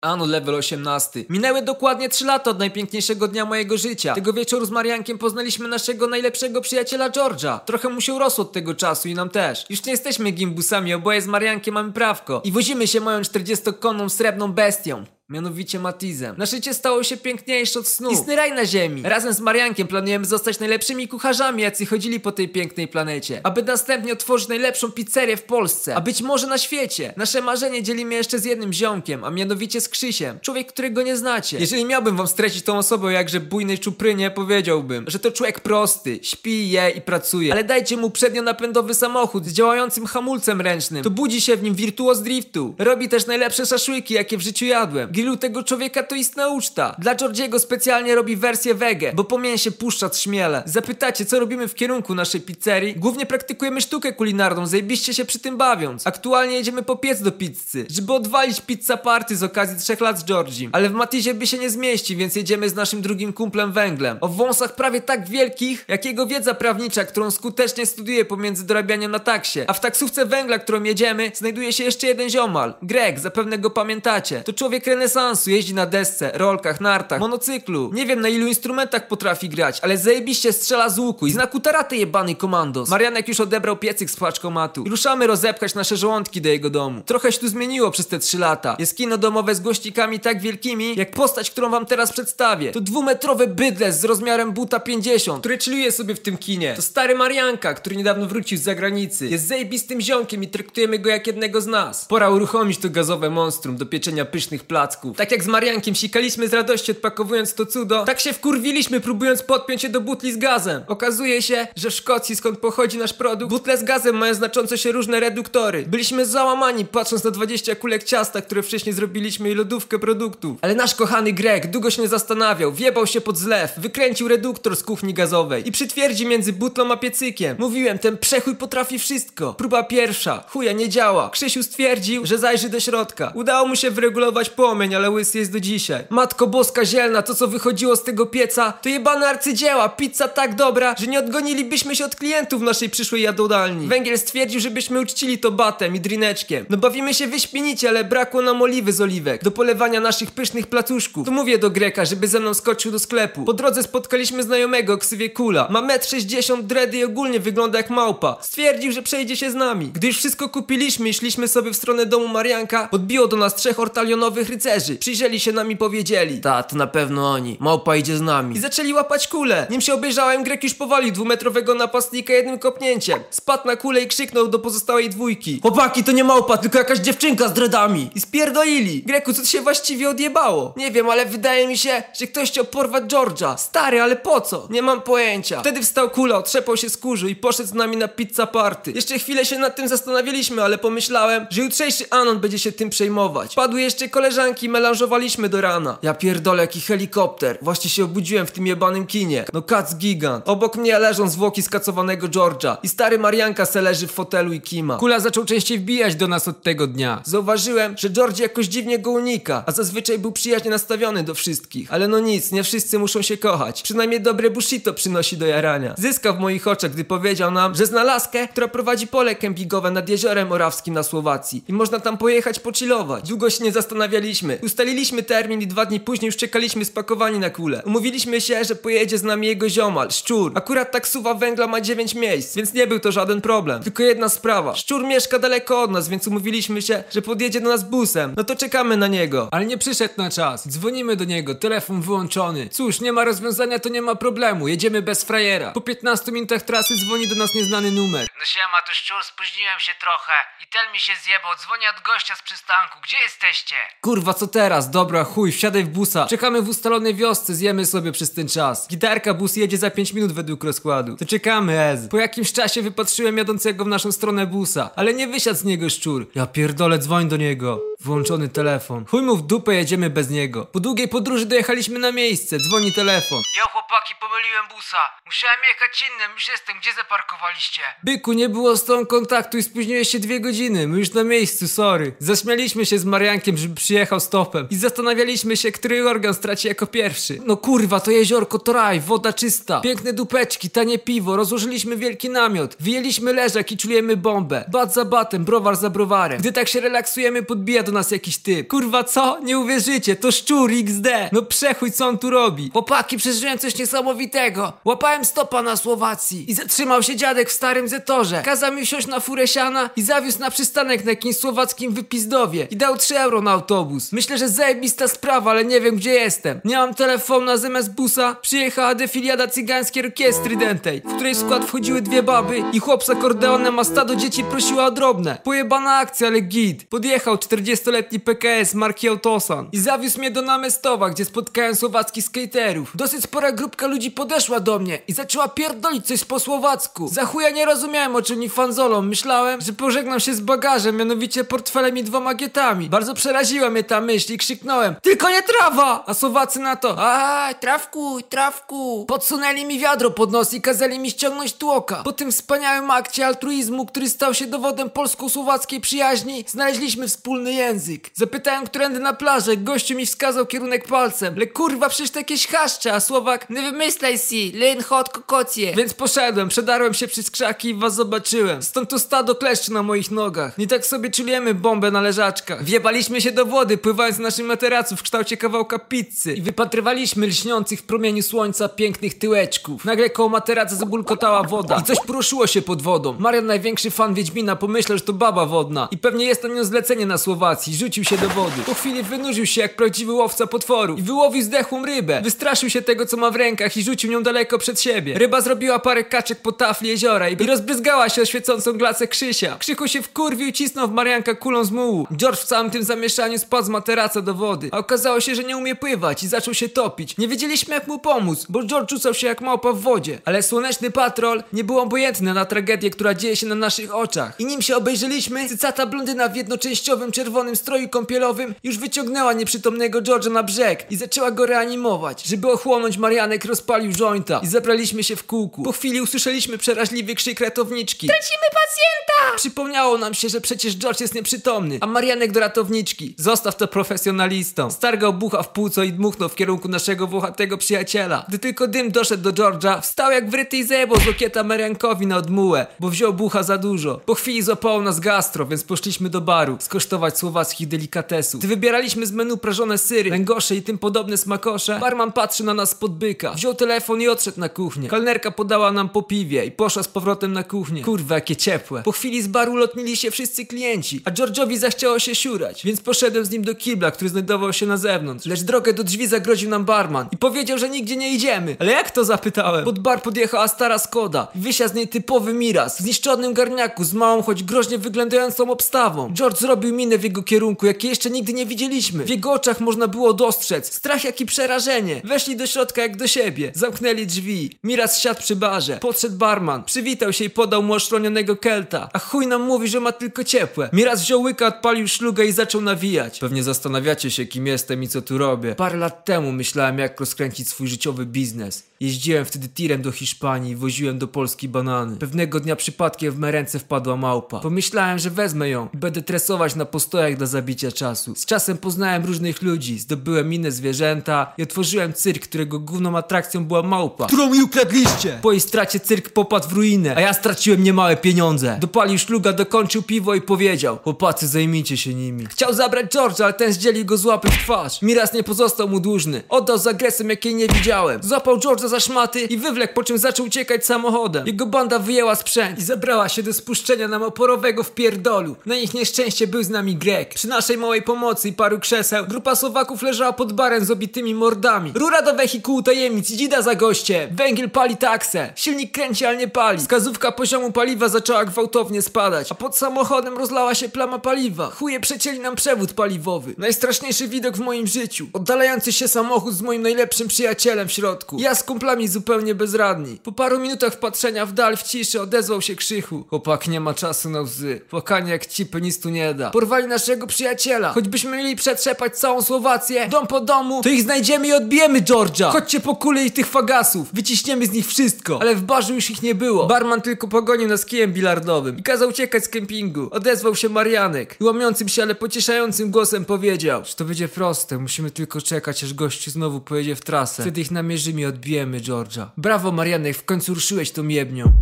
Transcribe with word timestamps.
Ano, 0.00 0.26
level 0.26 0.54
18. 0.54 1.24
Minęły 1.28 1.62
dokładnie 1.62 2.08
3 2.08 2.24
lata 2.24 2.50
od 2.50 2.58
najpiękniejszego 2.58 3.28
dnia 3.28 3.44
mojego 3.44 3.78
życia. 3.78 4.14
Tego 4.14 4.32
wieczoru 4.32 4.66
z 4.66 4.70
Mariankiem 4.70 5.18
poznaliśmy 5.18 5.68
naszego 5.68 6.06
najlepszego 6.06 6.60
przyjaciela 6.60 7.10
George'a. 7.10 7.60
Trochę 7.60 7.88
mu 7.88 8.00
się 8.00 8.14
urosło 8.14 8.44
od 8.44 8.52
tego 8.52 8.74
czasu 8.74 9.08
i 9.08 9.14
nam 9.14 9.30
też. 9.30 9.66
Już 9.70 9.84
nie 9.84 9.92
jesteśmy 9.92 10.30
gimbusami, 10.30 10.94
oboje 10.94 11.22
z 11.22 11.26
Mariankiem 11.26 11.74
mamy 11.74 11.92
prawko. 11.92 12.40
I 12.44 12.52
wozimy 12.52 12.86
się 12.86 13.00
moją 13.00 13.20
40-konną 13.20 14.08
srebrną 14.08 14.52
bestią. 14.52 15.04
Mianowicie 15.30 15.80
Matizem. 15.80 16.34
Nasze 16.38 16.56
życie 16.56 16.74
stało 16.74 17.02
się 17.02 17.16
piękniejsze 17.16 17.78
od 17.78 17.88
snu. 17.88 18.10
Istny 18.10 18.36
raj 18.36 18.52
na 18.52 18.66
ziemi. 18.66 19.02
Razem 19.04 19.32
z 19.32 19.40
Mariankiem 19.40 19.88
planujemy 19.88 20.24
zostać 20.24 20.60
najlepszymi 20.60 21.08
kucharzami, 21.08 21.62
jacy 21.62 21.86
chodzili 21.86 22.20
po 22.20 22.32
tej 22.32 22.48
pięknej 22.48 22.88
planecie. 22.88 23.40
Aby 23.42 23.62
następnie 23.62 24.12
otworzyć 24.12 24.48
najlepszą 24.48 24.92
pizzerię 24.92 25.36
w 25.36 25.42
Polsce. 25.42 25.94
A 25.96 26.00
być 26.00 26.22
może 26.22 26.46
na 26.46 26.58
świecie. 26.58 27.14
Nasze 27.16 27.40
marzenie 27.40 27.82
dzielimy 27.82 28.14
jeszcze 28.14 28.38
z 28.38 28.44
jednym 28.44 28.72
ziomkiem, 28.72 29.24
a 29.24 29.30
mianowicie 29.30 29.80
z 29.80 29.88
Krzysiem. 29.88 30.40
Człowiek, 30.40 30.68
którego 30.68 31.02
nie 31.02 31.16
znacie. 31.16 31.58
Jeżeli 31.58 31.84
miałbym 31.84 32.16
wam 32.16 32.28
streścić 32.28 32.64
tą 32.64 32.78
osobę 32.78 33.06
o 33.06 33.10
jakże 33.10 33.40
bujnej 33.40 33.78
czuprynie, 33.78 34.30
powiedziałbym, 34.30 35.04
że 35.08 35.18
to 35.18 35.32
człowiek 35.32 35.60
prosty. 35.60 36.18
Śpi, 36.22 36.70
je 36.70 36.90
i 36.90 37.00
pracuje. 37.00 37.52
Ale 37.52 37.64
dajcie 37.64 37.96
mu 37.96 38.10
przednio-napędowy 38.10 38.94
samochód 38.94 39.46
z 39.46 39.52
działającym 39.52 40.06
hamulcem 40.06 40.60
ręcznym. 40.60 41.04
To 41.04 41.10
budzi 41.10 41.40
się 41.40 41.56
w 41.56 41.62
nim 41.62 41.74
wirtuoz 41.74 42.22
driftu. 42.22 42.74
Robi 42.78 43.08
też 43.08 43.26
najlepsze 43.26 43.66
szaszłyki, 43.66 44.14
jakie 44.14 44.38
w 44.38 44.40
życiu 44.40 44.64
jadłem. 44.64 45.17
Grillu 45.18 45.36
tego 45.36 45.62
człowieka 45.62 46.02
to 46.02 46.14
istna 46.14 46.48
uczta. 46.48 46.96
Dla 46.98 47.14
Georgiego 47.14 47.58
specjalnie 47.58 48.14
robi 48.14 48.36
wersję 48.36 48.74
wege, 48.74 49.12
bo 49.14 49.24
po 49.24 49.38
mięsie 49.38 49.70
puszcza 49.70 50.08
trzmiele. 50.08 50.62
Zapytacie, 50.66 51.24
co 51.24 51.40
robimy 51.40 51.68
w 51.68 51.74
kierunku 51.74 52.14
naszej 52.14 52.40
pizzerii? 52.40 52.94
Głównie 52.96 53.26
praktykujemy 53.26 53.80
sztukę 53.80 54.12
kulinarną, 54.12 54.66
zajebiście 54.66 55.14
się 55.14 55.24
przy 55.24 55.38
tym 55.38 55.56
bawiąc. 55.56 56.06
Aktualnie 56.06 56.54
jedziemy 56.54 56.82
po 56.82 56.96
piec 56.96 57.22
do 57.22 57.32
pizzy, 57.32 57.86
żeby 57.90 58.12
odwalić 58.12 58.60
pizza 58.60 58.96
party 58.96 59.36
z 59.36 59.42
okazji 59.42 59.78
trzech 59.78 60.00
lat 60.00 60.18
z 60.18 60.24
Georgiem. 60.24 60.70
Ale 60.72 60.88
w 60.88 60.92
Matizie 60.92 61.34
by 61.34 61.46
się 61.46 61.58
nie 61.58 61.70
zmieści, 61.70 62.16
więc 62.16 62.36
jedziemy 62.36 62.68
z 62.68 62.74
naszym 62.74 63.02
drugim 63.02 63.32
kumplem 63.32 63.72
węglem. 63.72 64.18
O 64.20 64.28
wąsach 64.28 64.74
prawie 64.74 65.00
tak 65.00 65.28
wielkich, 65.28 65.84
jak 65.88 66.04
jego 66.04 66.26
wiedza 66.26 66.54
prawnicza, 66.54 67.04
którą 67.04 67.30
skutecznie 67.30 67.86
studiuje 67.86 68.24
pomiędzy 68.24 68.66
dorabianiem 68.66 69.10
na 69.10 69.18
taksie. 69.18 69.60
A 69.66 69.72
w 69.72 69.80
taksówce 69.80 70.26
węgla, 70.26 70.58
którą 70.58 70.82
jedziemy, 70.82 71.32
znajduje 71.34 71.72
się 71.72 71.84
jeszcze 71.84 72.06
jeden 72.06 72.30
ziomal. 72.30 72.74
Greg, 72.82 73.20
zapewne 73.20 73.58
go 73.58 73.70
pamiętacie. 73.70 74.42
To 74.42 74.52
człowiek 74.52 74.86
renesansu, 75.08 75.50
jeździ 75.50 75.74
na 75.74 75.86
desce, 75.86 76.30
rolkach, 76.34 76.80
nartach, 76.80 77.20
monocyklu. 77.20 77.90
Nie 77.92 78.06
wiem 78.06 78.20
na 78.20 78.28
ilu 78.28 78.46
instrumentach 78.46 79.08
potrafi 79.08 79.48
grać, 79.48 79.80
ale 79.82 79.98
zajebiście 79.98 80.52
strzela 80.52 80.88
z 80.88 80.98
łuku 80.98 81.26
i 81.26 81.30
zna 81.32 81.46
kutaratę 81.46 81.96
jebany 81.96 82.34
komandos. 82.34 82.88
Marianek 82.88 83.28
już 83.28 83.40
odebrał 83.40 83.76
piecyk 83.76 84.10
z 84.10 84.16
paczkomatu. 84.16 84.84
I 84.84 84.90
ruszamy 84.90 85.26
rozepchać 85.26 85.74
nasze 85.74 85.96
żołądki 85.96 86.40
do 86.40 86.48
jego 86.48 86.70
domu. 86.70 87.02
Trochę 87.06 87.32
się 87.32 87.38
tu 87.38 87.48
zmieniło 87.48 87.90
przez 87.90 88.06
te 88.06 88.18
trzy 88.18 88.38
lata. 88.38 88.76
Jest 88.78 88.96
kino 88.96 89.18
domowe 89.18 89.54
z 89.54 89.60
głośnikami 89.60 90.20
tak 90.20 90.40
wielkimi, 90.40 90.96
jak 90.96 91.10
postać, 91.10 91.50
którą 91.50 91.70
wam 91.70 91.86
teraz 91.86 92.12
przedstawię. 92.12 92.72
To 92.72 92.80
dwumetrowe 92.80 93.46
bydle 93.46 93.92
z 93.92 94.04
rozmiarem 94.04 94.52
buta 94.52 94.80
50, 94.80 95.40
który 95.40 95.58
chilluje 95.58 95.92
sobie 95.92 96.14
w 96.14 96.20
tym 96.20 96.36
kinie. 96.38 96.74
To 96.76 96.82
stary 96.82 97.14
Marianka, 97.14 97.74
który 97.74 97.96
niedawno 97.96 98.26
wrócił 98.26 98.58
z 98.58 98.62
zagranicy. 98.62 99.28
Jest 99.28 99.46
zajebistym 99.46 100.00
ziomkiem 100.00 100.42
i 100.42 100.48
traktujemy 100.48 100.98
go 100.98 101.10
jak 101.10 101.26
jednego 101.26 101.60
z 101.60 101.66
nas. 101.66 102.04
Pora 102.04 102.30
uruchomić 102.30 102.78
to 102.78 102.90
gazowe 102.90 103.30
monstrum 103.30 103.76
do 103.76 103.86
pieczenia 103.86 104.24
pysznych 104.24 104.64
placków. 104.64 104.97
Tak 105.16 105.32
jak 105.32 105.42
z 105.42 105.46
Mariankiem 105.46 105.94
sikaliśmy 105.94 106.48
z 106.48 106.54
radości 106.54 106.92
odpakowując 106.92 107.54
to 107.54 107.66
cudo, 107.66 108.04
tak 108.04 108.20
się 108.20 108.32
wkurwiliśmy 108.32 109.00
próbując 109.00 109.42
podpiąć 109.42 109.82
się 109.82 109.88
do 109.88 110.00
butli 110.00 110.32
z 110.32 110.36
gazem. 110.36 110.82
Okazuje 110.86 111.42
się, 111.42 111.66
że 111.76 111.90
w 111.90 111.94
Szkocji, 111.94 112.36
skąd 112.36 112.58
pochodzi 112.58 112.98
nasz 112.98 113.12
produkt, 113.12 113.50
butle 113.50 113.78
z 113.78 113.84
gazem 113.84 114.16
mają 114.16 114.34
znacząco 114.34 114.76
się 114.76 114.92
różne 114.92 115.20
reduktory. 115.20 115.84
Byliśmy 115.86 116.26
załamani 116.26 116.84
patrząc 116.84 117.24
na 117.24 117.30
20 117.30 117.74
kulek 117.74 118.04
ciasta, 118.04 118.42
które 118.42 118.62
wcześniej 118.62 118.92
zrobiliśmy 118.92 119.50
i 119.50 119.54
lodówkę 119.54 119.98
produktów. 119.98 120.58
Ale 120.62 120.74
nasz 120.74 120.94
kochany 120.94 121.32
Greg 121.32 121.66
długo 121.66 121.90
się 121.90 122.02
nie 122.02 122.08
zastanawiał, 122.08 122.72
wjebał 122.72 123.06
się 123.06 123.20
pod 123.20 123.38
zlew, 123.38 123.72
wykręcił 123.76 124.28
reduktor 124.28 124.76
z 124.76 124.82
kuchni 124.82 125.14
gazowej 125.14 125.68
i 125.68 125.72
przytwierdzi 125.72 126.26
między 126.26 126.52
butlą 126.52 126.92
a 126.92 126.96
piecykiem. 126.96 127.56
Mówiłem, 127.58 127.98
ten 127.98 128.18
przechuj 128.18 128.56
potrafi 128.56 128.98
wszystko. 128.98 129.54
Próba 129.54 129.82
pierwsza, 129.82 130.44
chuja 130.48 130.72
nie 130.72 130.88
działa. 130.88 131.30
Krzysiu 131.30 131.62
stwierdził, 131.62 132.26
że 132.26 132.38
zajrzy 132.38 132.68
do 132.68 132.80
środka. 132.80 133.32
Udało 133.34 133.68
mu 133.68 133.76
się 133.76 133.90
wyregulować 133.90 134.50
płomień, 134.50 134.87
ale 134.96 135.10
łysy 135.10 135.38
jest 135.38 135.52
do 135.52 135.60
dzisiaj. 135.60 136.04
Matko 136.10 136.46
boska 136.46 136.84
zielna, 136.84 137.22
to 137.22 137.34
co 137.34 137.48
wychodziło 137.48 137.96
z 137.96 138.02
tego 138.02 138.26
pieca, 138.26 138.72
to 138.72 138.88
jebane 138.88 139.28
arcydzieła, 139.28 139.88
pizza 139.88 140.28
tak 140.28 140.54
dobra, 140.54 140.94
że 140.98 141.06
nie 141.06 141.18
odgonilibyśmy 141.18 141.96
się 141.96 142.04
od 142.04 142.16
klientów 142.16 142.62
naszej 142.62 142.90
przyszłej 142.90 143.22
jadłodalni. 143.22 143.86
Węgiel 143.86 144.18
stwierdził, 144.18 144.60
żebyśmy 144.60 145.00
uczcili 145.00 145.38
to 145.38 145.50
batem 145.50 145.96
i 145.96 146.00
drineczkiem. 146.00 146.66
No 146.68 146.76
bawimy 146.76 147.14
się 147.14 147.26
wyśmienicie, 147.26 147.88
ale 147.88 148.04
brakło 148.04 148.42
nam 148.42 148.62
oliwy 148.62 148.92
z 148.92 149.00
oliwek 149.00 149.44
do 149.44 149.50
polewania 149.50 150.00
naszych 150.00 150.30
pysznych 150.30 150.66
placuszków. 150.66 151.26
To 151.26 151.32
mówię 151.32 151.58
do 151.58 151.70
Greka, 151.70 152.04
żeby 152.04 152.28
ze 152.28 152.40
mną 152.40 152.54
skoczył 152.54 152.92
do 152.92 152.98
sklepu. 152.98 153.44
Po 153.44 153.52
drodze 153.52 153.82
spotkaliśmy 153.82 154.42
znajomego 154.42 154.92
o 154.92 154.98
ksywie 154.98 155.30
Kula. 155.30 155.66
Ma 155.70 155.82
1,60 155.82 156.54
m 156.54 156.66
dredy 156.66 156.96
i 156.96 157.04
ogólnie 157.04 157.40
wygląda 157.40 157.78
jak 157.78 157.90
małpa. 157.90 158.36
Stwierdził, 158.40 158.92
że 158.92 159.02
przejdzie 159.02 159.36
się 159.36 159.50
z 159.50 159.54
nami. 159.54 159.90
Gdy 159.94 160.06
już 160.06 160.16
wszystko 160.18 160.48
kupiliśmy 160.48 161.08
i 161.08 161.14
szliśmy 161.14 161.48
sobie 161.48 161.70
w 161.70 161.76
stronę 161.76 162.06
domu 162.06 162.28
Marianka, 162.28 162.88
podbiło 162.90 163.26
do 163.26 163.36
nas 163.36 163.54
trzech 163.54 163.80
ortalionowych 163.80 164.48
rycerzy. 164.48 164.67
Przyjrzeli 165.00 165.40
się 165.40 165.52
nam 165.52 165.70
i 165.70 165.76
powiedzieli: 165.76 166.40
Ta, 166.40 166.62
to 166.62 166.76
na 166.76 166.86
pewno 166.86 167.30
oni. 167.30 167.56
Małpa 167.60 167.96
idzie 167.96 168.16
z 168.16 168.20
nami. 168.20 168.56
I 168.56 168.60
zaczęli 168.60 168.92
łapać 168.92 169.28
kulę. 169.28 169.66
Nim 169.70 169.80
się 169.80 169.94
obejrzałem, 169.94 170.42
Grek 170.44 170.64
już 170.64 170.74
powalił 170.74 171.12
dwumetrowego 171.12 171.74
napastnika 171.74 172.32
jednym 172.32 172.58
kopnięciem. 172.58 173.20
Spadł 173.30 173.66
na 173.66 173.76
kulę 173.76 174.00
i 174.00 174.06
krzyknął 174.06 174.48
do 174.48 174.58
pozostałej 174.58 175.10
dwójki. 175.10 175.60
Chłopaki, 175.62 176.04
to 176.04 176.12
nie 176.12 176.24
małpa, 176.24 176.56
tylko 176.56 176.78
jakaś 176.78 176.98
dziewczynka 176.98 177.48
z 177.48 177.52
dreadami. 177.52 178.10
I 178.14 178.20
spierdolili. 178.20 179.02
Greku, 179.02 179.32
co 179.32 179.42
ci 179.42 179.48
się 179.48 179.60
właściwie 179.60 180.10
odjebało? 180.10 180.74
Nie 180.76 180.90
wiem, 180.90 181.10
ale 181.10 181.26
wydaje 181.26 181.68
mi 181.68 181.78
się, 181.78 182.02
że 182.20 182.26
ktoś 182.26 182.50
chciał 182.50 182.64
porwać 182.64 183.04
George'a. 183.04 183.58
Stary, 183.58 184.00
ale 184.00 184.16
po 184.16 184.40
co? 184.40 184.66
Nie 184.70 184.82
mam 184.82 185.02
pojęcia. 185.02 185.60
Wtedy 185.60 185.82
wstał 185.82 186.10
kula, 186.10 186.36
otrzepał 186.36 186.76
się 186.76 186.90
z 186.90 186.96
kurzu 186.96 187.28
i 187.28 187.36
poszedł 187.36 187.68
z 187.68 187.74
nami 187.74 187.96
na 187.96 188.08
pizza 188.08 188.46
party. 188.46 188.92
Jeszcze 188.92 189.18
chwilę 189.18 189.44
się 189.44 189.58
nad 189.58 189.76
tym 189.76 189.88
zastanawialiśmy, 189.88 190.62
ale 190.62 190.78
pomyślałem, 190.78 191.46
że 191.50 191.62
jutrzejszy 191.62 192.10
Anon 192.10 192.38
będzie 192.38 192.58
się 192.58 192.72
tym 192.72 192.90
przejmować. 192.90 193.54
Padły 193.54 193.80
jeszcze 193.82 194.08
koleżanki 194.08 194.57
i 194.62 194.68
melanżowaliśmy 194.68 195.48
do 195.48 195.60
rana. 195.60 195.98
Ja 196.02 196.14
pierdolę, 196.14 196.62
jaki 196.62 196.80
helikopter. 196.80 197.58
Właśnie 197.62 197.90
się 197.90 198.04
obudziłem 198.04 198.46
w 198.46 198.50
tym 198.50 198.66
jebanym 198.66 199.06
kinie. 199.06 199.44
No 199.52 199.62
kac 199.62 199.96
gigant. 199.96 200.48
Obok 200.48 200.76
mnie 200.76 200.98
leżą 200.98 201.28
zwłoki 201.28 201.62
skacowanego 201.62 202.26
George'a. 202.28 202.76
I 202.82 202.88
stary 202.88 203.18
Marianka 203.18 203.66
se 203.66 203.82
leży 203.82 204.06
w 204.06 204.12
fotelu 204.12 204.52
i 204.52 204.60
kima. 204.60 204.96
Kula 204.96 205.20
zaczął 205.20 205.44
częściej 205.44 205.78
wbijać 205.78 206.14
do 206.14 206.28
nas 206.28 206.48
od 206.48 206.62
tego 206.62 206.86
dnia. 206.86 207.22
Zauważyłem, 207.24 207.94
że 207.98 208.10
George 208.10 208.38
jakoś 208.38 208.66
dziwnie 208.66 208.98
go 208.98 209.10
unika, 209.10 209.64
a 209.66 209.72
zazwyczaj 209.72 210.18
był 210.18 210.32
przyjaźnie 210.32 210.70
nastawiony 210.70 211.22
do 211.22 211.34
wszystkich. 211.34 211.92
Ale 211.92 212.08
no 212.08 212.18
nic, 212.20 212.52
nie 212.52 212.62
wszyscy 212.62 212.98
muszą 212.98 213.22
się 213.22 213.36
kochać. 213.36 213.82
Przynajmniej 213.82 214.20
dobre 214.20 214.50
bushito 214.50 214.94
przynosi 214.94 215.36
do 215.36 215.46
jarania. 215.46 215.94
Zyskał 215.98 216.36
w 216.36 216.38
moich 216.38 216.66
oczach, 216.66 216.90
gdy 216.92 217.04
powiedział 217.04 217.50
nam, 217.50 217.74
że 217.74 217.86
zna 217.86 218.04
laskę, 218.04 218.48
która 218.48 218.68
prowadzi 218.68 219.06
pole 219.06 219.34
kempingowe 219.34 219.90
nad 219.90 220.08
Jeziorem 220.08 220.52
Orawskim 220.52 220.94
na 220.94 221.02
Słowacji. 221.02 221.64
I 221.68 221.72
można 221.72 222.00
tam 222.00 222.18
pojechać 222.18 222.60
pochillować. 222.60 223.28
Długo 223.28 223.50
się 223.50 223.64
nie 223.64 223.72
zastanawialiśmy. 223.72 224.47
Ustaliliśmy 224.62 225.22
termin 225.22 225.62
i 225.62 225.66
dwa 225.66 225.86
dni 225.86 226.00
później 226.00 226.26
już 226.26 226.36
czekaliśmy 226.36 226.84
spakowani 226.84 227.38
na 227.38 227.50
kulę. 227.50 227.82
Umówiliśmy 227.84 228.40
się, 228.40 228.64
że 228.64 228.74
pojedzie 228.74 229.18
z 229.18 229.22
nami 229.22 229.46
jego 229.46 229.68
ziomal, 229.68 230.10
Szczur. 230.10 230.52
Akurat 230.54 230.92
taksuwa 230.92 231.34
węgla 231.34 231.66
ma 231.66 231.80
9 231.80 232.14
miejsc, 232.14 232.56
więc 232.56 232.72
nie 232.72 232.86
był 232.86 233.00
to 233.00 233.12
żaden 233.12 233.40
problem. 233.40 233.82
Tylko 233.82 234.02
jedna 234.02 234.28
sprawa. 234.28 234.76
Szczur 234.76 235.04
mieszka 235.04 235.38
daleko 235.38 235.82
od 235.82 235.90
nas, 235.90 236.08
więc 236.08 236.26
umówiliśmy 236.26 236.82
się, 236.82 237.04
że 237.10 237.22
podjedzie 237.22 237.60
do 237.60 237.68
nas 237.68 237.84
busem. 237.84 238.34
No 238.36 238.44
to 238.44 238.56
czekamy 238.56 238.96
na 238.96 239.06
niego. 239.06 239.48
Ale 239.52 239.66
nie 239.66 239.78
przyszedł 239.78 240.14
na 240.16 240.30
czas. 240.30 240.68
Dzwonimy 240.68 241.16
do 241.16 241.24
niego, 241.24 241.54
telefon 241.54 242.02
wyłączony. 242.02 242.68
Cóż, 242.68 243.00
nie 243.00 243.12
ma 243.12 243.24
rozwiązania, 243.24 243.78
to 243.78 243.88
nie 243.88 244.02
ma 244.02 244.14
problemu. 244.14 244.68
Jedziemy 244.68 245.02
bez 245.02 245.24
frajera. 245.24 245.70
Po 245.70 245.80
15 245.80 246.32
minutach 246.32 246.62
trasy 246.62 246.94
dzwoni 246.96 247.28
do 247.28 247.34
nas 247.34 247.54
nieznany 247.54 247.90
numer. 247.90 248.28
No 248.38 248.44
siema, 248.44 248.82
tu 248.86 248.92
szczur, 248.94 249.24
spóźniłem 249.24 249.78
się 249.80 249.92
trochę. 250.00 250.32
I 250.62 250.66
tel 250.72 250.92
mi 250.92 250.98
się 250.98 251.12
zjebał, 251.24 251.52
dzwonię 251.62 251.90
od 251.96 252.02
gościa 252.02 252.34
z 252.36 252.42
przystanku. 252.42 252.98
Gdzie 253.02 253.16
jesteście? 253.22 253.74
Kurwa, 254.00 254.34
co 254.38 254.46
teraz? 254.46 254.90
Dobra, 254.90 255.24
chuj, 255.24 255.52
wsiadaj 255.52 255.84
w 255.84 255.88
busa. 255.88 256.26
Czekamy 256.26 256.62
w 256.62 256.68
ustalonej 256.68 257.14
wiosce, 257.14 257.54
zjemy 257.54 257.86
sobie 257.86 258.12
przez 258.12 258.30
ten 258.32 258.48
czas. 258.48 258.88
Gitarka, 258.88 259.34
bus 259.34 259.56
jedzie 259.56 259.78
za 259.78 259.90
5 259.90 260.12
minut 260.12 260.32
według 260.32 260.64
rozkładu. 260.64 261.16
To 261.16 261.26
czekamy, 261.26 261.80
Ez. 261.80 262.08
Po 262.08 262.18
jakimś 262.18 262.52
czasie 262.52 262.82
wypatrzyłem 262.82 263.38
jadącego 263.38 263.84
w 263.84 263.88
naszą 263.88 264.12
stronę 264.12 264.46
busa, 264.46 264.90
ale 264.96 265.14
nie 265.14 265.26
wysiadł 265.26 265.58
z 265.58 265.64
niego 265.64 265.90
szczur. 265.90 266.26
Ja 266.34 266.46
pierdolę, 266.46 266.98
dzwoń 266.98 267.28
do 267.28 267.36
niego. 267.36 267.80
Włączony 268.08 268.48
telefon. 268.48 269.04
Chuj 269.06 269.22
mu 269.22 269.36
w 269.36 269.42
dupę, 269.42 269.74
jedziemy 269.74 270.10
bez 270.10 270.30
niego. 270.30 270.66
Po 270.66 270.80
długiej 270.80 271.08
podróży 271.08 271.46
dojechaliśmy 271.46 271.98
na 271.98 272.12
miejsce, 272.12 272.58
dzwoni 272.58 272.92
telefon. 272.92 273.38
Jo 273.58 273.64
chłopaki, 273.72 274.14
pomyliłem 274.20 274.64
busa. 274.76 274.96
Musiałem 275.26 275.58
jechać 275.68 276.02
innym, 276.02 276.30
już 276.34 276.48
jestem. 276.48 276.76
Gdzie 276.80 276.90
zaparkowaliście? 276.92 277.80
Byku, 278.02 278.32
nie 278.32 278.48
było 278.48 278.76
z 278.76 278.84
tą 278.84 279.06
kontaktu 279.06 279.58
i 279.58 279.62
spóźniłeś 279.62 280.08
się 280.08 280.18
dwie 280.18 280.40
godziny. 280.40 280.88
My 280.88 280.98
już 280.98 281.12
na 281.12 281.24
miejscu, 281.24 281.68
sorry. 281.68 282.12
Zaśmialiśmy 282.18 282.86
się 282.86 282.98
z 282.98 283.04
Mariankiem, 283.04 283.56
żeby 283.56 283.74
przyjechał 283.74 284.20
stopem 284.20 284.66
i 284.70 284.76
zastanawialiśmy 284.76 285.56
się, 285.56 285.72
który 285.72 286.08
organ 286.08 286.34
straci 286.34 286.68
jako 286.68 286.86
pierwszy. 286.86 287.40
No 287.46 287.56
kurwa, 287.56 288.00
to 288.00 288.10
jeziorko 288.10 288.58
to 288.58 288.72
raj, 288.72 289.00
woda 289.00 289.32
czysta, 289.32 289.80
piękne 289.80 290.12
dupeczki, 290.12 290.70
tanie 290.70 290.98
piwo, 290.98 291.36
rozłożyliśmy 291.36 291.96
wielki 291.96 292.30
namiot, 292.30 292.76
wyjęliśmy 292.80 293.32
leżak 293.32 293.72
i 293.72 293.76
czujemy 293.76 294.16
bombę. 294.16 294.64
Bat 294.68 294.94
za 294.94 295.04
batem, 295.04 295.44
browar 295.44 295.76
za 295.76 295.90
browarem. 295.90 296.38
Gdy 296.38 296.52
tak 296.52 296.68
się 296.68 296.80
relaksujemy, 296.80 297.42
podbija 297.42 297.82
do 297.88 297.92
nas 297.92 298.10
jakiś 298.10 298.38
typ. 298.38 298.68
Kurwa 298.68 299.04
co? 299.04 299.38
Nie 299.42 299.58
uwierzycie, 299.58 300.16
to 300.16 300.32
szczur 300.32 300.70
XD. 300.72 301.06
No 301.32 301.42
przechuj, 301.42 301.92
co 301.92 302.06
on 302.06 302.18
tu 302.18 302.30
robi? 302.30 302.70
Chłopaki, 302.72 303.16
przeżyłem 303.16 303.58
coś 303.58 303.78
niesamowitego. 303.78 304.72
Łapałem 304.84 305.24
stopa 305.24 305.62
na 305.62 305.76
Słowacji 305.76 306.50
i 306.50 306.54
zatrzymał 306.54 307.02
się 307.02 307.16
dziadek 307.16 307.50
w 307.50 307.52
starym 307.52 307.88
Zetorze. 307.88 308.42
Kazał 308.44 308.72
mi 308.72 308.86
wsiąść 308.86 309.06
na 309.06 309.20
furę 309.20 309.48
siana 309.48 309.90
i 309.96 310.02
zawiózł 310.02 310.40
na 310.40 310.50
przystanek 310.50 311.04
na 311.04 311.10
jakimś 311.10 311.36
słowackim 311.36 311.92
wypizdowie 311.92 312.68
i 312.70 312.76
dał 312.76 312.96
3 312.96 313.18
euro 313.18 313.40
na 313.40 313.50
autobus. 313.50 314.12
Myślę, 314.12 314.38
że 314.38 314.48
zajebista 314.48 315.08
sprawa, 315.08 315.50
ale 315.50 315.64
nie 315.64 315.80
wiem 315.80 315.96
gdzie 315.96 316.10
jestem. 316.10 316.60
Nie 316.64 316.76
mam 316.76 316.94
telefonu, 316.94 317.50
a 317.50 317.56
zamiast 317.56 317.94
busa 317.94 318.36
przyjechała 318.42 318.94
defiliada 318.94 319.48
cygańskiej 319.48 320.04
orkiestry 320.04 320.56
dętej, 320.56 321.02
w 321.04 321.14
której 321.14 321.34
w 321.34 321.38
skład 321.38 321.64
wchodziły 321.64 322.02
dwie 322.02 322.22
baby 322.22 322.62
i 322.72 322.78
chłop 322.78 323.04
z 323.04 323.10
akordeonem, 323.10 323.78
a 323.78 323.84
stado 323.84 324.16
dzieci 324.16 324.44
prosiła 324.44 324.86
o 324.86 324.90
drobne. 324.90 325.38
Pojebana 325.44 325.96
akcja, 325.96 326.26
ale 326.26 326.40
git. 326.40 326.84
Podjechał 326.84 327.38
40-letni 327.78 328.20
PKS 328.20 328.74
marki 328.74 329.08
Autosan 329.08 329.68
i 329.72 329.78
zawiózł 329.78 330.18
mnie 330.18 330.30
do 330.30 330.42
Namestowa, 330.42 331.10
gdzie 331.10 331.24
spotkałem 331.24 331.76
słowackich 331.76 332.24
skaterów. 332.24 332.92
Dosyć 332.94 333.22
spora 333.22 333.52
grupka 333.52 333.86
ludzi 333.86 334.10
podeszła 334.10 334.60
do 334.60 334.78
mnie 334.78 334.98
i 335.08 335.12
zaczęła 335.12 335.48
pierdolić 335.48 336.06
coś 336.06 336.24
po 336.24 336.40
słowacku. 336.40 337.08
Za 337.08 337.24
chuja 337.24 337.50
nie 337.50 337.64
rozumiałem 337.64 338.16
o 338.16 338.22
czym 338.22 338.38
oni 338.38 338.48
fanzolą. 338.48 339.02
Myślałem, 339.02 339.60
że 339.60 339.72
pożegnam 339.72 340.20
się 340.20 340.34
z 340.34 340.40
bagażem, 340.40 340.96
mianowicie 340.96 341.44
portfelem 341.44 341.98
i 341.98 342.04
dwoma 342.04 342.34
gietami. 342.34 342.88
Bardzo 342.88 343.14
przeraziła 343.14 343.70
mnie 343.70 343.84
ta 343.84 344.00
myśl 344.00 344.32
i 344.32 344.38
krzyknąłem 344.38 344.94
Tylko 345.02 345.30
nie 345.30 345.42
trawa! 345.42 346.04
A 346.06 346.14
Słowacy 346.14 346.58
na 346.58 346.76
to 346.76 346.94
A 346.98 347.54
trawku, 347.54 348.22
trawku! 348.28 349.04
Podsunęli 349.08 349.64
mi 349.64 349.78
wiadro 349.78 350.10
pod 350.10 350.32
nos 350.32 350.54
i 350.54 350.60
kazali 350.60 350.98
mi 350.98 351.10
ściągnąć 351.10 351.52
tłoka. 351.52 352.02
Po 352.04 352.12
tym 352.12 352.32
wspaniałym 352.32 352.90
akcie 352.90 353.26
altruizmu, 353.26 353.86
który 353.86 354.08
stał 354.08 354.34
się 354.34 354.46
dowodem 354.46 354.90
polsko-słowackiej 354.90 355.80
przyjaźni, 355.80 356.44
znaleźliśmy 356.48 357.08
wspólny 357.08 357.52
język. 357.52 357.67
Zapytałem, 358.14 358.66
którędy 358.66 359.00
na 359.00 359.12
plażę, 359.12 359.56
gościu 359.56 359.96
mi 359.96 360.06
wskazał 360.06 360.46
kierunek 360.46 360.88
palcem. 360.88 361.38
Le 361.38 361.46
kurwa, 361.46 361.88
przecież 361.88 362.10
to 362.10 362.18
jakieś 362.18 362.46
chaszcze, 362.46 362.92
a 362.92 363.00
Słowak 363.00 363.50
Nie 363.50 363.62
wymyślaj 363.62 364.18
si, 364.18 364.52
lyn 364.52 364.82
hot 364.82 365.08
kokocie. 365.08 365.72
Więc 365.76 365.94
poszedłem, 365.94 366.48
przedarłem 366.48 366.94
się 366.94 367.08
przez 367.08 367.30
krzaki 367.30 367.68
i 367.68 367.74
was 367.74 367.94
zobaczyłem. 367.94 368.62
Stąd 368.62 368.90
to 368.90 368.98
stado 368.98 369.34
kleszczy 369.34 369.72
na 369.72 369.82
moich 369.82 370.10
nogach. 370.10 370.58
Nie 370.58 370.66
tak 370.66 370.86
sobie 370.86 371.10
czujemy 371.10 371.54
bombę 371.54 371.90
na 371.90 372.00
leżaczkach. 372.00 372.64
Wjebaliśmy 372.64 373.20
się 373.20 373.32
do 373.32 373.46
wody, 373.46 373.78
pływając 373.78 374.18
na 374.18 374.24
naszym 374.24 374.46
materacu 374.46 374.96
w 374.96 375.02
kształcie 375.02 375.36
kawałka 375.36 375.78
pizzy 375.78 376.34
i 376.34 376.42
wypatrywaliśmy 376.42 377.26
lśniących 377.26 377.80
w 377.80 377.82
promieniu 377.82 378.22
słońca 378.22 378.68
pięknych 378.68 379.18
tyłeczków. 379.18 379.84
Nagle 379.84 380.10
koło 380.10 380.28
materaca 380.28 380.76
zabulkotała 380.76 381.42
woda 381.42 381.78
i 381.80 381.82
coś 381.82 381.98
poruszyło 382.06 382.46
się 382.46 382.62
pod 382.62 382.82
wodą. 382.82 383.16
Marian, 383.18 383.46
największy 383.46 383.90
fan 383.90 384.14
Wiedźmina, 384.14 384.56
pomyślał, 384.56 384.98
że 384.98 385.04
to 385.04 385.12
baba 385.12 385.46
wodna 385.46 385.88
i 385.90 385.98
pewnie 385.98 386.24
jest 386.24 386.42
na 386.42 386.48
nią 386.48 386.64
zlecenie 386.64 387.06
na 387.06 387.18
Słowacji. 387.18 387.57
Rzucił 387.66 388.04
się 388.04 388.18
do 388.18 388.28
wody. 388.28 388.62
Po 388.66 388.74
chwili 388.74 389.02
wynurzył 389.02 389.46
się 389.46 389.60
jak 389.60 389.76
prawdziwy 389.76 390.12
łowca 390.12 390.46
potworów 390.46 390.98
i 390.98 391.02
wyłowił 391.02 391.42
zdechłą 391.42 391.86
rybę. 391.86 392.20
Wystraszył 392.24 392.70
się 392.70 392.82
tego, 392.82 393.06
co 393.06 393.16
ma 393.16 393.30
w 393.30 393.36
rękach 393.36 393.76
i 393.76 393.82
rzucił 393.82 394.10
nią 394.10 394.22
daleko 394.22 394.58
przed 394.58 394.80
siebie. 394.80 395.18
Ryba 395.18 395.40
zrobiła 395.40 395.78
parę 395.78 396.04
kaczek 396.04 396.38
po 396.42 396.52
tafli 396.52 396.88
jeziora 396.88 397.28
i 397.28 397.38
i 397.40 397.46
rozbryzgała 397.46 398.08
się 398.08 398.22
o 398.22 398.24
świecącą 398.24 398.72
glacę 398.72 399.08
Krzysia. 399.08 399.56
Krzychu 399.58 399.88
się 399.88 400.02
wkurwił 400.02 400.48
i 400.48 400.52
cisnął 400.52 400.88
w 400.88 400.92
Marianka 400.92 401.34
kulą 401.34 401.64
z 401.64 401.70
mułu. 401.70 402.06
George 402.16 402.38
w 402.38 402.44
całym 402.44 402.70
tym 402.70 402.84
zamieszaniu 402.84 403.38
spadł 403.38 403.66
z 403.66 403.68
materaca 403.68 404.22
do 404.22 404.34
wody, 404.34 404.68
a 404.72 404.78
okazało 404.78 405.20
się, 405.20 405.34
że 405.34 405.44
nie 405.44 405.56
umie 405.56 405.74
pływać 405.74 406.22
i 406.22 406.28
zaczął 406.28 406.54
się 406.54 406.68
topić. 406.68 407.16
Nie 407.18 407.28
wiedzieliśmy 407.28 407.74
jak 407.74 407.86
mu 407.86 407.98
pomóc, 407.98 408.46
bo 408.48 408.64
George 408.64 408.90
rzucał 408.90 409.14
się 409.14 409.26
jak 409.26 409.40
małpa 409.40 409.72
w 409.72 409.80
wodzie. 409.80 410.18
Ale 410.24 410.42
słoneczny 410.42 410.90
patrol 410.90 411.42
nie 411.52 411.64
był 411.64 411.78
obojętny 411.78 412.34
na 412.34 412.44
tragedię, 412.44 412.90
która 412.90 413.14
dzieje 413.14 413.36
się 413.36 413.46
na 413.46 413.54
naszych 413.54 413.94
oczach. 413.94 414.40
I 414.40 414.46
nim 414.46 414.62
się 414.62 414.76
obejrzeliśmy, 414.76 415.48
cycata 415.48 415.86
blondyna 415.86 416.28
w 416.28 416.36
jednoczęściowym 416.36 417.12
czerwonym 417.12 417.47
stroju 417.56 417.88
kąpielowym 417.88 418.54
już 418.62 418.78
wyciągnęła 418.78 419.32
nieprzytomnego 419.32 420.02
George'a 420.02 420.30
na 420.30 420.42
brzeg 420.42 420.92
i 420.92 420.96
zaczęła 420.96 421.30
go 421.30 421.46
reanimować. 421.46 422.24
Żeby 422.24 422.52
ochłonąć, 422.52 422.96
Marianek 422.96 423.44
rozpalił 423.44 423.92
jointa 423.92 424.40
i 424.42 424.46
zabraliśmy 424.46 425.04
się 425.04 425.16
w 425.16 425.26
kółku. 425.26 425.62
Po 425.62 425.72
chwili 425.72 426.00
usłyszeliśmy 426.00 426.58
przeraźliwy 426.58 427.14
krzyk 427.14 427.40
ratowniczki. 427.40 428.06
Tracimy 428.06 428.46
pacjenta! 428.50 429.36
Przypomniało 429.36 429.98
nam 429.98 430.14
się, 430.14 430.28
że 430.28 430.40
przecież 430.40 430.76
George 430.76 431.00
jest 431.00 431.14
nieprzytomny, 431.14 431.78
a 431.80 431.86
Marianek 431.86 432.32
do 432.32 432.40
ratowniczki. 432.40 433.14
Zostaw 433.18 433.56
to 433.56 433.68
profesjonalistom. 433.68 434.70
Stargał 434.70 435.12
bucha 435.12 435.42
w 435.42 435.48
płuco 435.48 435.82
i 435.82 435.92
dmuchnął 435.92 436.28
w 436.28 436.34
kierunku 436.34 436.68
naszego 436.68 437.06
włochatego 437.06 437.58
przyjaciela. 437.58 438.24
Gdy 438.28 438.38
tylko 438.38 438.68
dym 438.68 438.92
doszedł 438.92 439.22
do 439.22 439.32
George'a, 439.32 439.80
wstał 439.80 440.12
jak 440.12 440.30
wryty 440.30 440.56
i 440.56 440.64
zajebał 440.64 441.00
z 441.00 441.08
okieta 441.08 441.44
Mariankowi 441.44 442.06
na 442.06 442.16
odmułę, 442.16 442.66
bo 442.80 442.88
wziął 442.88 443.12
bucha 443.12 443.42
za 443.42 443.58
dużo. 443.58 444.00
Po 444.06 444.14
chwili 444.14 444.42
złapało 444.42 444.82
nas 444.82 445.00
gastro, 445.00 445.46
więc 445.46 445.64
poszliśmy 445.64 446.10
do 446.10 446.20
baru 446.20 446.56
skosztować 446.60 447.18
słowackich 447.38 447.68
delikatesów. 447.68 448.40
Gdy 448.40 448.48
wybieraliśmy 448.48 449.06
z 449.06 449.12
menu 449.12 449.36
prażone 449.36 449.78
syry, 449.78 450.10
węgosze 450.10 450.56
i 450.56 450.62
tym 450.62 450.78
podobne 450.78 451.16
smakosze, 451.16 451.78
barman 451.80 452.12
patrzy 452.12 452.44
na 452.44 452.54
nas 452.54 452.70
spod 452.70 452.92
byka. 452.92 453.32
Wziął 453.32 453.54
telefon 453.54 454.00
i 454.00 454.08
odszedł 454.08 454.40
na 454.40 454.48
kuchnię. 454.48 454.88
Kelnerka 454.88 455.30
podała 455.30 455.72
nam 455.72 455.88
po 455.88 456.02
piwie 456.02 456.44
i 456.44 456.50
poszła 456.50 456.82
z 456.82 456.88
powrotem 456.88 457.32
na 457.32 457.42
kuchnię. 457.42 457.82
Kurwa, 457.82 458.14
jakie 458.14 458.36
ciepłe. 458.36 458.82
Po 458.82 458.92
chwili 458.92 459.22
z 459.22 459.26
baru 459.26 459.56
lotnili 459.56 459.96
się 459.96 460.10
wszyscy 460.10 460.46
klienci, 460.46 461.00
a 461.04 461.10
George'owi 461.10 461.58
zachciało 461.58 461.98
się 461.98 462.14
siurać, 462.14 462.64
więc 462.64 462.80
poszedłem 462.80 463.24
z 463.24 463.30
nim 463.30 463.42
do 463.44 463.54
kibla, 463.54 463.90
który 463.90 464.10
znajdował 464.10 464.52
się 464.52 464.66
na 464.66 464.76
zewnątrz. 464.76 465.26
Lecz 465.26 465.40
drogę 465.40 465.72
do 465.72 465.84
drzwi 465.84 466.06
zagroził 466.06 466.50
nam 466.50 466.64
barman 466.64 467.06
i 467.12 467.16
powiedział, 467.16 467.58
że 467.58 467.68
nigdzie 467.68 467.96
nie 467.96 468.14
idziemy. 468.14 468.56
Ale 468.58 468.72
jak 468.72 468.90
to 468.90 469.04
zapytałem? 469.04 469.64
Pod 469.64 469.78
bar 469.78 470.02
podjechała 470.02 470.48
stara 470.48 470.78
Skoda 470.78 471.28
i 471.34 471.38
wysiadł 471.38 471.70
z 471.70 471.74
niej 471.74 471.88
typowy 471.88 472.32
Miras 472.32 472.78
w 472.78 472.80
zniszczonym 472.80 473.34
garniaku 473.34 473.84
z 473.84 473.94
małą, 473.94 474.22
choć 474.22 474.44
groźnie 474.44 474.78
wyglądającą 474.78 475.50
obstawą. 475.50 476.12
George 476.14 476.38
zrobił 476.38 476.74
minę 476.74 476.98
w 476.98 477.04
jego 477.04 477.22
kierunku, 477.28 477.66
jakiej 477.66 477.88
jeszcze 477.88 478.10
nigdy 478.10 478.32
nie 478.32 478.46
widzieliśmy. 478.46 479.04
W 479.04 479.08
jego 479.08 479.32
oczach 479.32 479.60
można 479.60 479.88
było 479.88 480.14
dostrzec 480.14 480.72
strach 480.74 481.04
jak 481.04 481.20
i 481.20 481.26
przerażenie. 481.26 482.00
Weszli 482.04 482.36
do 482.36 482.46
środka 482.46 482.82
jak 482.82 482.96
do 482.96 483.06
siebie, 483.06 483.52
zamknęli 483.54 484.06
drzwi. 484.06 484.58
Miras 484.64 485.00
siadł 485.00 485.20
przy 485.20 485.36
barze. 485.36 485.78
Podszedł 485.80 486.16
barman, 486.16 486.64
przywitał 486.64 487.12
się 487.12 487.24
i 487.24 487.30
podał 487.30 487.62
mu 487.62 487.74
oszronionego 487.74 488.36
kelta. 488.36 488.88
A 488.92 488.98
chuj 488.98 489.26
nam 489.26 489.42
mówi, 489.42 489.68
że 489.68 489.80
ma 489.80 489.92
tylko 489.92 490.24
ciepłe. 490.24 490.70
Miraz 490.72 491.02
wziął 491.02 491.22
łyka, 491.22 491.46
odpalił 491.46 491.88
szlugę 491.88 492.26
i 492.26 492.32
zaczął 492.32 492.60
nawijać. 492.60 493.18
Pewnie 493.18 493.42
zastanawiacie 493.42 494.10
się, 494.10 494.26
kim 494.26 494.46
jestem 494.46 494.82
i 494.82 494.88
co 494.88 495.02
tu 495.02 495.18
robię. 495.18 495.54
Parę 495.54 495.78
lat 495.78 496.04
temu 496.04 496.32
myślałem, 496.32 496.78
jak 496.78 497.00
rozkręcić 497.00 497.48
swój 497.48 497.68
życiowy 497.68 498.06
biznes. 498.06 498.67
Jeździłem 498.80 499.24
wtedy 499.24 499.48
tirem 499.48 499.82
do 499.82 499.92
Hiszpanii 499.92 500.56
woziłem 500.56 500.98
do 500.98 501.08
Polski 501.08 501.48
banany. 501.48 501.96
Pewnego 501.96 502.40
dnia 502.40 502.56
przypadkiem 502.56 503.12
w 503.12 503.18
me 503.18 503.30
ręce 503.30 503.58
wpadła 503.58 503.96
małpa. 503.96 504.40
Pomyślałem, 504.40 504.98
że 504.98 505.10
wezmę 505.10 505.48
ją 505.48 505.68
i 505.74 505.76
będę 505.76 506.02
tresować 506.02 506.54
na 506.54 506.64
postojach 506.64 507.16
dla 507.16 507.26
zabicia 507.26 507.72
czasu. 507.72 508.14
Z 508.14 508.26
czasem 508.26 508.58
poznałem 508.58 509.04
różnych 509.04 509.42
ludzi, 509.42 509.78
zdobyłem 509.78 510.32
inne 510.32 510.50
zwierzęta 510.52 511.32
i 511.38 511.42
otworzyłem 511.42 511.92
cyrk, 511.92 512.22
którego 512.22 512.58
główną 512.58 512.98
atrakcją 512.98 513.44
była 513.44 513.62
małpa. 513.62 514.06
Którą 514.06 514.30
mi 514.30 514.42
ukradliście! 514.42 515.18
Po 515.22 515.32
jej 515.32 515.40
stracie 515.40 515.80
cyrk 515.80 516.10
popadł 516.10 516.48
w 516.48 516.52
ruinę, 516.52 516.96
a 516.96 517.00
ja 517.00 517.14
straciłem 517.14 517.62
niemałe 517.62 517.96
pieniądze. 517.96 518.56
Dopalił 518.60 518.98
szluga, 518.98 519.32
dokończył 519.32 519.82
piwo 519.82 520.14
i 520.14 520.20
powiedział 520.20 520.78
Chłopacy, 520.84 521.28
zajmijcie 521.28 521.76
się 521.76 521.94
nimi. 521.94 522.26
Chciał 522.26 522.54
zabrać 522.54 522.86
George'a, 522.86 523.22
ale 523.22 523.32
ten 523.32 523.52
zdzielił 523.52 523.84
go 523.84 523.96
z 523.96 524.04
łapy 524.04 524.28
w 524.30 524.38
twarz. 524.38 524.82
Miraz 524.82 525.12
nie 525.12 525.22
pozostał 525.22 525.68
mu 525.68 525.80
dłużny. 525.80 526.22
Oddał 526.28 526.58
z 526.58 526.66
agresem, 526.66 527.10
jakiej 527.10 527.34
nie 527.34 527.48
widziałem. 527.48 528.02
Złapał 528.02 528.36
George'a 528.36 528.67
za 528.68 528.80
szmaty 528.80 529.20
i 529.20 529.36
wywlekł, 529.36 529.74
po 529.74 529.84
czym 529.84 529.98
zaczął 529.98 530.26
uciekać 530.26 530.66
samochodem. 530.66 531.26
Jego 531.26 531.46
banda 531.46 531.78
wyjęła 531.78 532.14
sprzęt 532.14 532.58
i 532.58 532.62
zabrała 532.62 533.08
się 533.08 533.22
do 533.22 533.32
spuszczenia 533.32 533.88
nam 533.88 534.02
oporowego 534.02 534.62
w 534.62 534.70
pierdolu. 534.70 535.36
Na 535.46 535.56
ich 535.56 535.74
nieszczęście 535.74 536.26
był 536.26 536.42
z 536.42 536.48
nami 536.48 536.76
Greg. 536.76 537.14
Przy 537.14 537.28
naszej 537.28 537.58
małej 537.58 537.82
pomocy 537.82 538.28
i 538.28 538.32
paru 538.32 538.58
krzeseł, 538.58 539.06
grupa 539.06 539.36
Słowaków 539.36 539.82
leżała 539.82 540.12
pod 540.12 540.32
barem 540.32 540.64
z 540.64 540.70
obitymi 540.70 541.14
mordami. 541.14 541.72
Rura 541.74 542.02
do 542.02 542.14
wehikułu 542.14 542.62
tajemnic 542.62 543.10
dzida 543.10 543.42
za 543.42 543.54
goście. 543.54 544.08
Węgiel 544.12 544.50
pali 544.50 544.76
taksę. 544.76 545.32
Silnik 545.36 545.72
kręci, 545.72 546.04
ale 546.04 546.16
nie 546.16 546.28
pali. 546.28 546.58
Wskazówka 546.58 547.12
poziomu 547.12 547.52
paliwa 547.52 547.88
zaczęła 547.88 548.24
gwałtownie 548.24 548.82
spadać, 548.82 549.32
a 549.32 549.34
pod 549.34 549.56
samochodem 549.56 550.18
rozlała 550.18 550.54
się 550.54 550.68
plama 550.68 550.98
paliwa. 550.98 551.50
Chuje 551.50 551.80
przecięli 551.80 552.18
nam 552.18 552.36
przewód 552.36 552.72
paliwowy. 552.72 553.34
Najstraszniejszy 553.38 554.08
widok 554.08 554.36
w 554.36 554.40
moim 554.40 554.66
życiu. 554.66 555.06
Oddalający 555.12 555.72
się 555.72 555.88
samochód 555.88 556.34
z 556.34 556.42
moim 556.42 556.62
najlepszym 556.62 557.08
przyjacielem 557.08 557.68
w 557.68 557.72
środku. 557.72 558.16
Ja 558.18 558.34
kumplami 558.58 558.88
zupełnie 558.88 559.34
bezradni. 559.34 559.98
Po 560.02 560.12
paru 560.12 560.38
minutach 560.38 560.72
wpatrzenia 560.72 561.26
w 561.26 561.32
dal 561.32 561.56
w 561.56 561.62
ciszy 561.62 562.00
odezwał 562.00 562.42
się 562.42 562.54
krzychu. 562.54 563.04
Chłopak 563.08 563.48
nie 563.48 563.60
ma 563.60 563.74
czasu 563.74 564.10
na 564.10 564.20
łzy. 564.20 564.60
Płakanie 564.70 565.12
jak 565.12 565.26
cipy 565.26 565.60
nic 565.60 565.80
tu 565.80 565.88
nie 565.88 566.14
da. 566.14 566.30
Porwali 566.30 566.66
naszego 566.66 567.06
przyjaciela. 567.06 567.72
Choćbyśmy 567.72 568.16
mieli 568.16 568.36
przetrzepać 568.36 568.98
całą 568.98 569.22
Słowację, 569.22 569.88
dom 569.88 570.06
po 570.06 570.20
domu, 570.20 570.62
to 570.62 570.68
ich 570.68 570.82
znajdziemy 570.82 571.28
i 571.28 571.32
odbijemy 571.32 571.80
George'a. 571.80 572.32
Chodźcie 572.32 572.60
po 572.60 572.76
kule 572.76 573.04
i 573.04 573.10
tych 573.10 573.26
fagasów. 573.26 573.88
Wyciśniemy 573.92 574.46
z 574.46 574.52
nich 574.52 574.66
wszystko. 574.66 575.18
Ale 575.20 575.34
w 575.34 575.42
barze 575.42 575.74
już 575.74 575.90
ich 575.90 576.02
nie 576.02 576.14
było. 576.14 576.46
Barman 576.46 576.82
tylko 576.82 577.08
pogonił 577.08 577.48
nas 577.48 577.66
kijem 577.66 577.92
bilardowym 577.92 578.58
i 578.58 578.62
kazał 578.62 578.88
uciekać 578.88 579.24
z 579.24 579.28
kempingu. 579.28 579.88
Odezwał 579.90 580.34
się 580.34 580.48
Marianek 580.48 581.16
i 581.20 581.24
łamiącym 581.24 581.68
się, 581.68 581.82
ale 581.82 581.94
pocieszającym 581.94 582.70
głosem 582.70 583.04
powiedział. 583.04 583.64
Że 583.64 583.74
to 583.74 583.84
będzie 583.84 584.08
proste, 584.08 584.58
musimy 584.58 584.90
tylko 584.90 585.20
czekać, 585.20 585.64
aż 585.64 585.74
gościu 585.74 586.10
znowu 586.10 586.40
pojedzie 586.40 586.76
w 586.76 586.80
trasę. 586.80 587.22
Wtedy 587.22 587.40
ich 587.40 587.50
namierzymy 587.50 588.00
i 588.00 588.06
odbijemy 588.06 588.47
George'a. 588.56 589.10
Brawo, 589.16 589.52
Marianek, 589.52 589.96
w 589.96 590.04
końcu 590.04 590.34
ruszyłeś 590.34 590.70
tą 590.70 590.88
jebnią. 590.88 591.32